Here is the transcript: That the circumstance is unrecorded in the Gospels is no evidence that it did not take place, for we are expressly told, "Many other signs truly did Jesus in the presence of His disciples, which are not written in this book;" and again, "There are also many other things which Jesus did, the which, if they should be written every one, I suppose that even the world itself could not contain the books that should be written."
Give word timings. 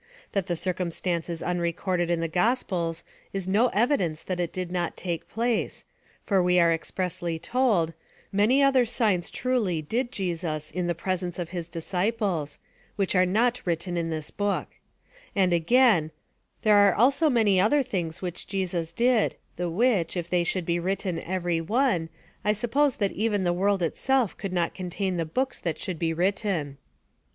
That 0.31 0.47
the 0.47 0.55
circumstance 0.55 1.29
is 1.29 1.43
unrecorded 1.43 2.09
in 2.09 2.21
the 2.21 2.27
Gospels 2.27 3.03
is 3.33 3.47
no 3.47 3.67
evidence 3.67 4.23
that 4.23 4.39
it 4.39 4.51
did 4.51 4.71
not 4.71 4.97
take 4.97 5.29
place, 5.29 5.85
for 6.23 6.41
we 6.41 6.59
are 6.59 6.73
expressly 6.73 7.37
told, 7.37 7.93
"Many 8.31 8.63
other 8.63 8.83
signs 8.83 9.29
truly 9.29 9.79
did 9.79 10.11
Jesus 10.11 10.71
in 10.71 10.87
the 10.87 10.95
presence 10.95 11.37
of 11.37 11.51
His 11.51 11.69
disciples, 11.69 12.57
which 12.95 13.13
are 13.15 13.27
not 13.27 13.61
written 13.63 13.95
in 13.95 14.09
this 14.09 14.31
book;" 14.31 14.69
and 15.35 15.53
again, 15.53 16.09
"There 16.63 16.77
are 16.77 16.95
also 16.95 17.29
many 17.29 17.59
other 17.59 17.83
things 17.83 18.23
which 18.23 18.47
Jesus 18.47 18.91
did, 18.91 19.35
the 19.55 19.69
which, 19.69 20.17
if 20.17 20.31
they 20.31 20.43
should 20.43 20.65
be 20.65 20.79
written 20.79 21.19
every 21.19 21.61
one, 21.61 22.09
I 22.43 22.53
suppose 22.53 22.95
that 22.95 23.11
even 23.11 23.43
the 23.43 23.53
world 23.53 23.83
itself 23.83 24.35
could 24.35 24.51
not 24.51 24.73
contain 24.73 25.17
the 25.17 25.25
books 25.25 25.59
that 25.61 25.77
should 25.77 25.99
be 25.99 26.11
written." 26.11 26.79